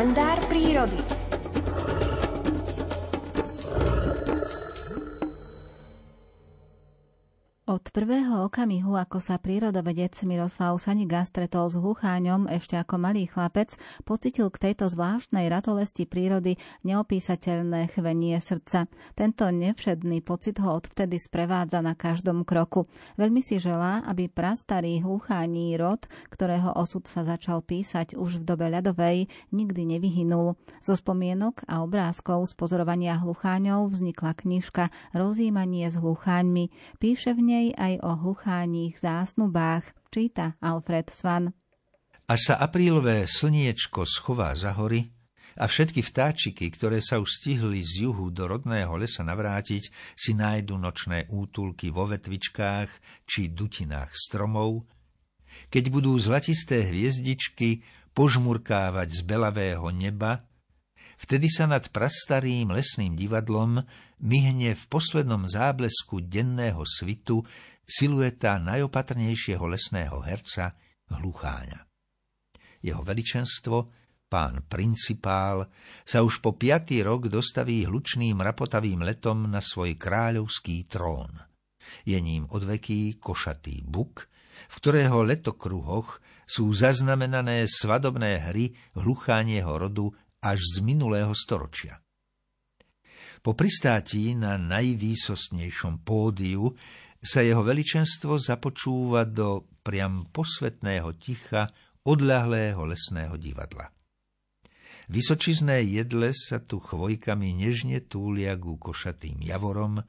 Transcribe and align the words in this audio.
kalendár 0.00 0.40
prírody. 0.48 1.19
Prvého 7.90 8.46
okamihu, 8.46 8.94
ako 8.94 9.18
sa 9.18 9.34
prírodovedec 9.42 10.14
Miroslav 10.22 10.78
Saniga 10.78 11.26
stretol 11.26 11.66
s 11.66 11.74
hlucháňom 11.74 12.46
ešte 12.46 12.78
ako 12.78 13.02
malý 13.02 13.26
chlapec, 13.26 13.74
pocitil 14.06 14.46
k 14.54 14.70
tejto 14.70 14.86
zvláštnej 14.86 15.50
ratolesti 15.50 16.06
prírody 16.06 16.54
neopísateľné 16.86 17.90
chvenie 17.90 18.38
srdca. 18.38 18.86
Tento 19.18 19.42
nevšedný 19.50 20.22
pocit 20.22 20.62
ho 20.62 20.78
odvtedy 20.78 21.18
sprevádza 21.18 21.82
na 21.82 21.98
každom 21.98 22.46
kroku. 22.46 22.86
Veľmi 23.18 23.42
si 23.42 23.58
želá, 23.58 24.06
aby 24.06 24.30
prastarý 24.30 25.02
hluchání 25.02 25.74
rod, 25.74 26.06
ktorého 26.30 26.70
osud 26.78 27.10
sa 27.10 27.26
začal 27.26 27.58
písať 27.58 28.14
už 28.14 28.38
v 28.38 28.54
dobe 28.54 28.70
ľadovej, 28.70 29.26
nikdy 29.50 29.98
nevyhynul. 29.98 30.54
Zo 30.78 30.94
spomienok 30.94 31.66
a 31.66 31.82
obrázkov 31.82 32.46
z 32.46 32.54
pozorovania 32.54 33.18
hlucháňov 33.18 33.90
vznikla 33.90 34.38
knižka 34.38 34.94
Rozímanie 35.10 35.90
s 35.90 35.98
hlucháňmi. 35.98 36.70
Píše 37.02 37.34
v 37.34 37.42
nej 37.42 37.66
aj 37.80 38.04
o 38.04 38.12
hlucháních 38.20 39.00
zásnubách, 39.00 39.96
číta 40.12 40.60
Alfred 40.60 41.08
Svan. 41.08 41.56
Až 42.28 42.52
sa 42.52 42.54
aprílové 42.60 43.24
slniečko 43.24 44.04
schová 44.04 44.52
za 44.52 44.76
hory 44.76 45.08
a 45.58 45.66
všetky 45.66 46.04
vtáčiky, 46.04 46.68
ktoré 46.70 47.00
sa 47.00 47.18
už 47.18 47.40
stihli 47.40 47.80
z 47.80 48.06
juhu 48.06 48.30
do 48.30 48.46
rodného 48.46 48.94
lesa 49.00 49.24
navrátiť, 49.24 49.90
si 50.14 50.36
nájdu 50.36 50.78
nočné 50.78 51.26
útulky 51.32 51.90
vo 51.90 52.06
vetvičkách 52.06 53.24
či 53.26 53.50
dutinách 53.50 54.14
stromov, 54.14 54.86
keď 55.72 55.90
budú 55.90 56.14
zlatisté 56.20 56.86
hviezdičky 56.86 57.82
požmurkávať 58.14 59.08
z 59.10 59.20
belavého 59.26 59.90
neba 59.90 60.49
Vtedy 61.20 61.52
sa 61.52 61.68
nad 61.68 61.84
prastarým 61.92 62.72
lesným 62.72 63.12
divadlom 63.12 63.76
myhne 64.24 64.72
v 64.72 64.84
poslednom 64.88 65.44
záblesku 65.44 66.24
denného 66.24 66.80
svitu 66.88 67.44
silueta 67.84 68.56
najopatrnejšieho 68.56 69.60
lesného 69.68 70.24
herca 70.24 70.72
Hlucháňa. 71.12 71.84
Jeho 72.80 73.04
veličenstvo, 73.04 73.92
pán 74.32 74.64
principál, 74.64 75.68
sa 76.08 76.24
už 76.24 76.40
po 76.40 76.56
piatý 76.56 77.04
rok 77.04 77.28
dostaví 77.28 77.84
hlučným 77.84 78.40
rapotavým 78.40 79.04
letom 79.04 79.44
na 79.44 79.60
svoj 79.60 80.00
kráľovský 80.00 80.88
trón. 80.88 81.36
Je 82.08 82.16
ním 82.16 82.48
odveký 82.48 83.20
košatý 83.20 83.84
buk, 83.84 84.24
v 84.72 84.74
ktorého 84.80 85.20
letokruhoch 85.20 86.24
sú 86.48 86.72
zaznamenané 86.72 87.68
svadobné 87.68 88.48
hry 88.48 88.72
hluchánieho 88.96 89.76
rodu 89.76 90.16
až 90.40 90.60
z 90.76 90.76
minulého 90.80 91.32
storočia. 91.36 92.00
Po 93.40 93.56
pristátí 93.56 94.36
na 94.36 94.60
najvýsostnejšom 94.60 96.04
pódiu 96.04 96.76
sa 97.20 97.40
jeho 97.40 97.64
veličenstvo 97.64 98.36
započúva 98.36 99.24
do 99.24 99.64
priam 99.80 100.28
posvetného 100.28 101.16
ticha 101.16 101.68
odľahlého 102.04 102.80
lesného 102.84 103.36
divadla. 103.40 103.92
Vysočizné 105.10 105.82
jedle 105.88 106.30
sa 106.30 106.62
tu 106.62 106.78
chvojkami 106.78 107.56
nežne 107.56 108.04
túlia 108.04 108.54
ku 108.54 108.78
košatým 108.78 109.42
javorom, 109.42 110.04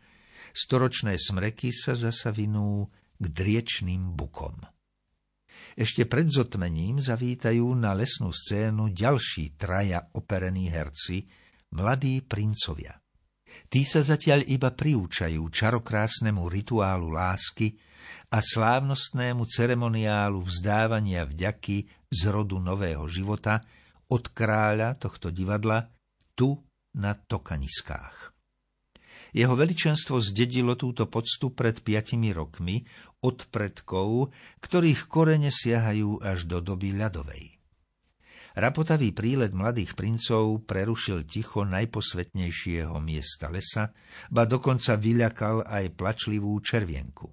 storočné 0.54 1.18
smreky 1.18 1.74
sa 1.74 1.98
zasa 1.98 2.30
vinú 2.30 2.92
k 3.18 3.26
driečným 3.26 4.14
bukom. 4.14 4.62
Ešte 5.76 6.04
pred 6.08 6.28
zotmením 6.28 7.00
zavítajú 7.00 7.64
na 7.80 7.96
lesnú 7.96 8.36
scénu 8.36 8.92
ďalší 8.92 9.56
traja 9.56 10.12
operení 10.16 10.68
herci, 10.68 11.24
mladí 11.76 12.20
princovia. 12.24 13.00
Tí 13.72 13.88
sa 13.88 14.04
zatiaľ 14.04 14.48
iba 14.48 14.72
priúčajú 14.72 15.48
čarokrásnemu 15.48 16.44
rituálu 16.52 17.12
lásky 17.12 17.76
a 18.32 18.44
slávnostnému 18.44 19.48
ceremoniálu 19.48 20.44
vzdávania 20.44 21.24
vďaky 21.28 21.88
z 22.12 22.22
rodu 22.28 22.60
nového 22.60 23.08
života 23.08 23.64
od 24.12 24.24
kráľa 24.36 25.00
tohto 25.00 25.32
divadla 25.32 25.88
tu 26.36 26.60
na 27.00 27.16
Tokaniskách. 27.16 28.21
Jeho 29.32 29.56
veličenstvo 29.56 30.20
zdedilo 30.20 30.76
túto 30.76 31.08
poctu 31.08 31.56
pred 31.56 31.80
piatimi 31.80 32.36
rokmi 32.36 32.84
od 33.24 33.48
predkov, 33.48 34.36
ktorých 34.60 35.08
korene 35.08 35.48
siahajú 35.48 36.20
až 36.20 36.52
do 36.52 36.60
doby 36.60 36.92
ľadovej. 36.92 37.62
Rapotavý 38.52 39.16
prílet 39.16 39.56
mladých 39.56 39.96
princov 39.96 40.68
prerušil 40.68 41.24
ticho 41.24 41.64
najposvetnejšieho 41.64 43.00
miesta 43.00 43.48
lesa, 43.48 43.96
ba 44.28 44.44
dokonca 44.44 45.00
vyľakal 45.00 45.64
aj 45.64 45.96
plačlivú 45.96 46.60
červienku. 46.60 47.32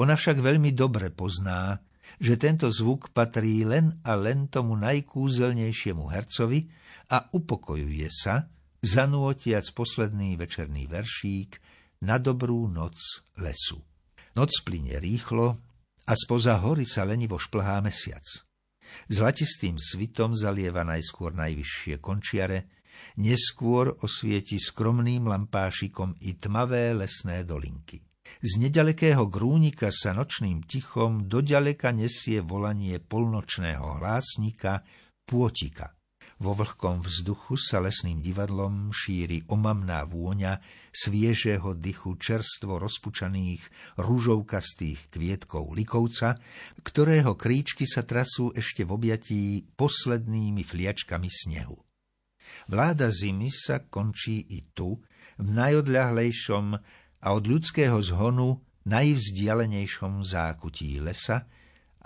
Ona 0.00 0.16
však 0.16 0.40
veľmi 0.40 0.72
dobre 0.72 1.12
pozná, 1.12 1.84
že 2.16 2.40
tento 2.40 2.72
zvuk 2.72 3.12
patrí 3.12 3.68
len 3.68 4.00
a 4.00 4.16
len 4.16 4.48
tomu 4.48 4.80
najkúzelnejšiemu 4.80 6.08
hercovi 6.08 6.72
a 7.12 7.28
upokojuje 7.28 8.08
sa, 8.08 8.48
zanúotiac 8.82 9.66
posledný 9.74 10.38
večerný 10.38 10.86
veršík 10.86 11.58
na 12.06 12.22
dobrú 12.22 12.70
noc 12.70 13.26
lesu. 13.42 13.82
Noc 14.38 14.54
plyne 14.62 15.02
rýchlo 15.02 15.58
a 16.06 16.12
spoza 16.14 16.62
hory 16.62 16.86
sa 16.86 17.02
lenivo 17.02 17.36
šplhá 17.36 17.82
mesiac. 17.82 18.22
Zlatistým 19.10 19.76
svitom 19.76 20.32
zalieva 20.32 20.86
najskôr 20.86 21.36
najvyššie 21.36 22.00
končiare, 22.00 22.72
neskôr 23.20 23.92
osvieti 24.00 24.56
skromným 24.56 25.28
lampášikom 25.28 26.16
i 26.24 26.38
tmavé 26.38 26.96
lesné 26.96 27.44
dolinky. 27.44 28.00
Z 28.38 28.60
nedalekého 28.60 29.26
grúnika 29.26 29.88
sa 29.88 30.12
nočným 30.12 30.64
tichom 30.64 31.26
doďaleka 31.26 31.90
nesie 31.96 32.44
volanie 32.44 33.00
polnočného 33.00 34.00
hlásnika 34.00 34.84
pôtika. 35.24 35.97
Vo 36.38 36.54
vlhkom 36.54 37.02
vzduchu 37.02 37.58
sa 37.58 37.82
lesným 37.82 38.22
divadlom 38.22 38.94
šíri 38.94 39.42
omamná 39.50 40.06
vôňa 40.06 40.62
sviežého 40.94 41.74
dychu 41.74 42.14
čerstvo 42.14 42.78
rozpučaných 42.78 43.66
rúžovkastých 43.98 45.10
kvietkov 45.10 45.74
likovca, 45.74 46.38
ktorého 46.86 47.34
kríčky 47.34 47.90
sa 47.90 48.06
trasú 48.06 48.54
ešte 48.54 48.86
v 48.86 48.90
objatí 48.94 49.42
poslednými 49.74 50.62
fliačkami 50.62 51.26
snehu. 51.26 51.74
Vláda 52.70 53.10
zimy 53.10 53.50
sa 53.50 53.82
končí 53.82 54.38
i 54.54 54.62
tu, 54.70 54.94
v 55.42 55.48
najodľahlejšom 55.54 56.66
a 57.18 57.28
od 57.34 57.44
ľudského 57.50 57.98
zhonu 57.98 58.62
najvzdialenejšom 58.86 60.22
zákutí 60.22 61.02
lesa 61.02 61.50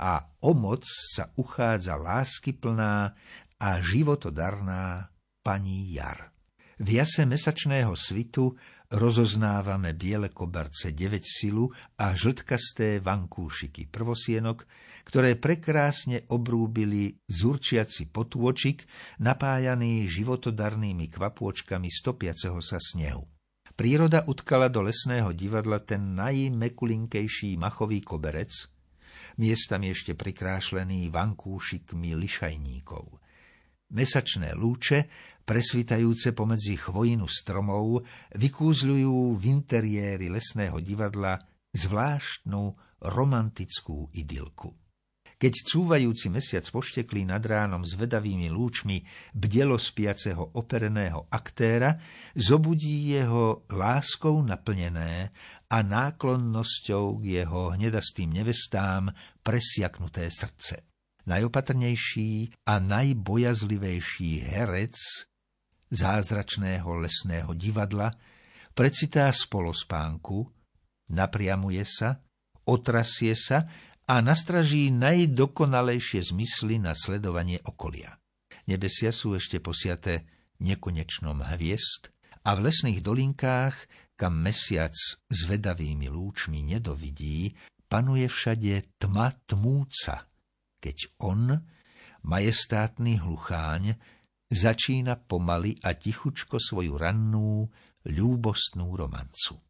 a 0.03 0.25
o 0.43 0.51
moc 0.57 0.83
sa 0.89 1.31
uchádza 1.39 1.95
láskyplná 1.95 3.15
a 3.63 3.79
životodarná 3.79 5.07
pani 5.39 5.95
Jar. 5.95 6.35
V 6.83 6.99
jase 6.99 7.23
mesačného 7.23 7.95
svitu 7.95 8.59
rozoznávame 8.91 9.95
biele 9.95 10.35
koberce 10.35 10.91
9 10.91 11.23
silu 11.23 11.71
a 12.03 12.11
žltkasté 12.11 12.99
vankúšiky 12.99 13.87
prvosienok, 13.87 14.67
ktoré 15.07 15.39
prekrásne 15.39 16.27
obrúbili 16.35 17.15
zurčiaci 17.31 18.11
potôčik, 18.11 18.83
napájaný 19.23 20.11
životodarnými 20.11 21.07
kvapôčkami 21.07 21.87
stopiaceho 21.87 22.59
sa 22.59 22.83
snehu. 22.83 23.31
Príroda 23.79 24.27
utkala 24.27 24.67
do 24.67 24.83
lesného 24.83 25.31
divadla 25.31 25.79
ten 25.79 26.19
najmekulinkejší 26.19 27.55
machový 27.63 28.03
koberec, 28.03 28.51
miestami 29.39 29.95
ešte 29.95 30.19
prikrášlený 30.19 31.15
vankúšikmi 31.15 32.19
lišajníkov– 32.19 33.07
Mesačné 33.93 34.57
lúče, 34.57 35.05
presvitajúce 35.45 36.33
pomedzi 36.33 36.81
chvojinu 36.81 37.29
stromov, 37.29 38.01
vykúzľujú 38.33 39.37
v 39.37 39.43
interiéri 39.53 40.33
lesného 40.33 40.81
divadla 40.81 41.37
zvláštnu 41.77 42.73
romantickú 43.05 44.09
idylku. 44.17 44.73
Keď 45.37 45.55
cúvajúci 45.69 46.31
mesiac 46.31 46.63
pošteklý 46.71 47.27
nad 47.27 47.43
ránom 47.43 47.83
s 47.83 47.99
vedavými 47.99 48.47
lúčmi 48.49 49.03
bdelo 49.35 49.75
spiaceho 49.75 50.55
opereného 50.57 51.27
aktéra, 51.29 51.99
zobudí 52.33 53.13
jeho 53.13 53.67
láskou 53.69 54.41
naplnené 54.41 55.35
a 55.67 55.79
náklonnosťou 55.83 57.21
k 57.21 57.43
jeho 57.43 57.75
hnedastým 57.75 58.31
nevestám 58.31 59.11
presiaknuté 59.43 60.31
srdce 60.31 60.92
najopatrnejší 61.27 62.65
a 62.67 62.79
najbojazlivejší 62.79 64.43
herec 64.43 64.97
zázračného 65.93 66.89
lesného 66.99 67.53
divadla 67.53 68.11
precitá 68.73 69.29
spolospánku, 69.29 70.49
napriamuje 71.13 71.85
sa, 71.85 72.25
otrasie 72.65 73.37
sa 73.37 73.69
a 74.09 74.19
nastraží 74.25 74.89
najdokonalejšie 74.91 76.33
zmysly 76.33 76.81
na 76.81 76.97
sledovanie 76.97 77.61
okolia. 77.69 78.19
nebesia 78.67 79.13
sú 79.13 79.37
ešte 79.37 79.61
posiaté 79.61 80.27
nekonečnom 80.59 81.39
hviezd 81.55 82.11
a 82.43 82.59
v 82.59 82.71
lesných 82.71 83.05
dolinkách, 83.05 83.75
kam 84.19 84.43
mesiac 84.43 84.95
s 85.31 85.41
vedavými 85.47 86.11
lúčmi 86.11 86.63
nedovidí, 86.63 87.55
panuje 87.87 88.27
všade 88.27 88.99
tma 88.99 89.35
tmúca, 89.47 90.32
keď 90.83 91.23
on, 91.23 91.55
majestátny 92.27 93.23
hlucháň, 93.23 93.95
začína 94.51 95.23
pomaly 95.23 95.79
a 95.87 95.95
tichučko 95.95 96.59
svoju 96.59 96.99
rannú, 96.99 97.71
ľúbostnú 98.11 98.91
romancu. 98.99 99.63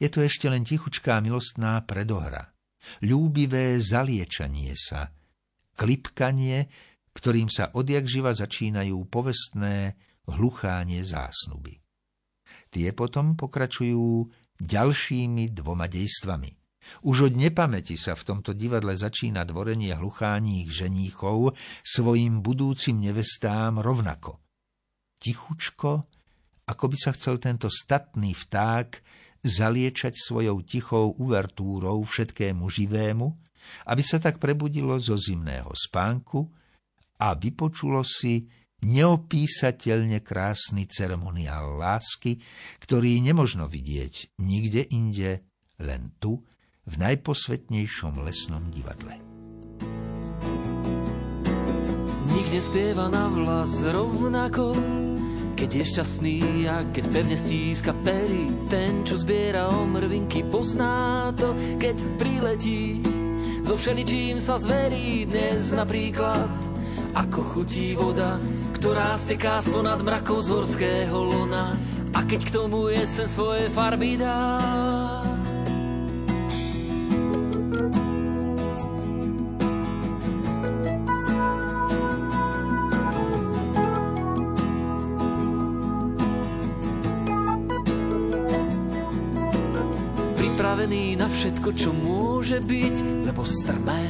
Je 0.00 0.08
to 0.08 0.24
ešte 0.24 0.48
len 0.48 0.64
tichučká 0.64 1.20
milostná 1.20 1.84
predohra, 1.84 2.56
ľúbivé 3.04 3.76
zaliečanie 3.76 4.72
sa, 4.72 5.12
klipkanie, 5.76 6.70
ktorým 7.12 7.50
sa 7.50 7.74
odjak 7.74 8.06
živa 8.06 8.32
začínajú 8.32 8.96
povestné 9.10 9.98
hluchánie 10.30 11.02
zásnuby. 11.02 11.82
Tie 12.70 12.88
potom 12.94 13.36
pokračujú 13.36 14.30
ďalšími 14.58 15.52
dvoma 15.52 15.90
dejstvami. 15.90 16.50
Už 17.04 17.30
od 17.30 17.34
nepamäti 17.36 17.98
sa 17.98 18.16
v 18.16 18.26
tomto 18.26 18.54
divadle 18.54 18.94
začína 18.94 19.44
dvorenie 19.44 19.94
hlucháních 19.94 20.70
ženíchov 20.70 21.54
svojim 21.84 22.40
budúcim 22.40 22.98
nevestám 22.98 23.82
rovnako. 23.82 24.40
Tichučko, 25.18 26.06
ako 26.68 26.84
by 26.86 26.96
sa 26.96 27.10
chcel 27.14 27.42
tento 27.42 27.66
statný 27.66 28.34
vták 28.34 29.02
zaliečať 29.42 30.14
svojou 30.14 30.62
tichou 30.66 31.14
uvertúrou 31.18 32.02
všetkému 32.02 32.66
živému, 32.66 33.26
aby 33.90 34.02
sa 34.02 34.18
tak 34.22 34.38
prebudilo 34.38 34.98
zo 34.98 35.18
zimného 35.18 35.70
spánku 35.74 36.46
a 37.18 37.34
vypočulo 37.34 38.06
si 38.06 38.46
neopísateľne 38.78 40.22
krásny 40.22 40.86
ceremoniál 40.86 41.82
lásky, 41.82 42.38
ktorý 42.78 43.18
nemožno 43.18 43.66
vidieť 43.66 44.38
nikde 44.38 44.86
inde, 44.94 45.42
len 45.82 46.14
tu, 46.22 46.38
v 46.88 46.94
najposvetnejšom 46.96 48.24
lesnom 48.24 48.72
divadle. 48.72 49.20
Nik 52.32 52.48
nespieva 52.48 53.12
na 53.12 53.28
vlas 53.28 53.84
rovnako, 53.84 54.72
keď 55.52 55.68
je 55.68 55.84
šťastný 55.84 56.38
a 56.70 56.86
keď 56.88 57.04
pevne 57.12 57.36
stíska 57.36 57.92
pery. 58.06 58.48
Ten, 58.72 59.04
čo 59.04 59.20
zbiera 59.20 59.68
omrvinky, 59.68 60.48
pozná 60.48 61.28
to, 61.36 61.52
keď 61.76 61.96
priletí. 62.16 63.04
So 63.68 63.76
všeličím 63.76 64.40
sa 64.40 64.56
zverí 64.56 65.28
dnes 65.28 65.76
napríklad, 65.76 66.48
ako 67.12 67.40
chutí 67.52 67.92
voda, 67.98 68.40
ktorá 68.80 69.12
steká 69.18 69.60
sponad 69.60 70.00
mrakov 70.00 70.46
z 70.46 70.48
horského 70.56 71.18
lona. 71.20 71.76
A 72.16 72.24
keď 72.24 72.40
k 72.48 72.54
tomu 72.54 72.88
jesen 72.88 73.28
svoje 73.28 73.68
farby 73.68 74.16
dá, 74.16 74.56
pripravený 90.68 91.16
na 91.16 91.32
všetko, 91.32 91.68
čo 91.80 91.96
môže 91.96 92.60
byť, 92.60 93.24
lebo 93.24 93.40
strmé 93.40 94.04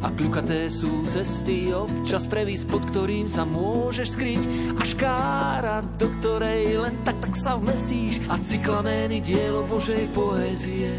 a 0.00 0.08
kľukaté 0.08 0.72
sú 0.72 1.04
cesty, 1.04 1.68
občas 1.68 2.24
previs, 2.24 2.64
pod 2.64 2.80
ktorým 2.88 3.28
sa 3.28 3.44
môžeš 3.44 4.16
skryť. 4.16 4.42
A 4.80 4.82
škára, 4.88 5.84
do 6.00 6.08
ktorej 6.16 6.80
len 6.80 6.96
tak, 7.04 7.20
tak 7.20 7.36
sa 7.36 7.60
vmestíš. 7.60 8.24
A 8.32 8.40
cyklamény 8.40 9.20
dielo 9.20 9.68
Božej 9.68 10.08
poézie, 10.16 10.96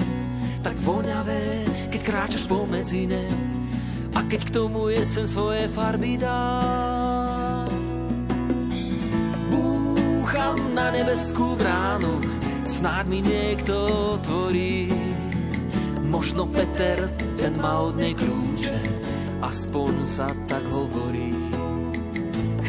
tak 0.62 0.78
voňavé, 0.78 1.66
keď 1.90 2.02
kráčaš 2.06 2.46
po 2.46 2.62
medzine 2.70 3.26
a 4.14 4.22
keď 4.30 4.46
k 4.46 4.54
tomu 4.62 4.94
jesen 4.94 5.26
svoje 5.26 5.66
farby 5.74 6.22
dá. 6.22 6.54
Búcham 9.50 10.62
na 10.78 10.94
nebeskú 10.94 11.58
bránu, 11.58 12.31
snáď 12.72 13.06
mi 13.12 13.20
niekto 13.20 13.76
otvorí. 14.16 14.88
Možno 16.08 16.48
Peter, 16.48 17.12
ten 17.36 17.60
má 17.60 17.84
od 17.84 18.00
nej 18.00 18.16
kľúče, 18.16 18.80
aspoň 19.44 19.94
sa 20.08 20.32
tak 20.48 20.64
hovorí. 20.72 21.36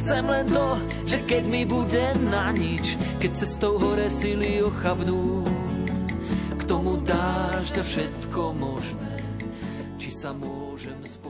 Chcem 0.02 0.26
len 0.26 0.46
to, 0.50 0.68
že 1.06 1.18
keď 1.30 1.42
mi 1.46 1.62
bude 1.62 2.02
na 2.30 2.50
nič, 2.50 2.98
keď 3.22 3.30
cestou 3.38 3.78
hore 3.78 4.10
sily 4.10 4.62
ochabnú, 4.66 5.46
k 6.58 6.62
tomu 6.66 6.98
dáš 7.06 7.70
všetko 7.70 8.58
možné, 8.58 9.22
či 9.98 10.10
sa 10.10 10.34
môžem 10.34 10.98
spôsobiť 11.02 11.21